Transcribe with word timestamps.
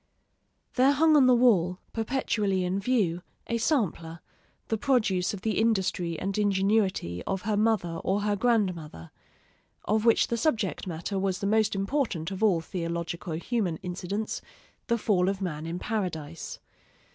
There 0.73 0.93
hung 0.93 1.15
on 1.15 1.27
the 1.27 1.35
wall, 1.35 1.77
perpetually 1.93 2.63
in 2.63 2.79
view, 2.79 3.21
a 3.45 3.59
sampler, 3.59 4.19
the 4.69 4.77
produce 4.79 5.31
of 5.31 5.41
the 5.41 5.59
industry 5.59 6.17
and 6.19 6.35
ingenuity 6.39 7.21
of 7.25 7.43
her 7.43 7.55
mother 7.55 7.99
or 8.03 8.21
her 8.21 8.35
grandmother, 8.35 9.11
of 9.85 10.03
which 10.03 10.25
the 10.29 10.37
subject 10.37 10.87
matter 10.87 11.19
was 11.19 11.37
the 11.37 11.45
most 11.45 11.75
important 11.75 12.31
of 12.31 12.41
all 12.41 12.61
theologico 12.61 13.33
human 13.39 13.77
incidents, 13.83 14.41
the 14.87 14.97
fall 14.97 15.29
of 15.29 15.39
man 15.39 15.67
in 15.67 15.77
Paradise. 15.77 16.57